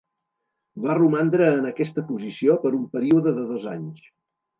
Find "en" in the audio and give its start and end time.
1.57-1.67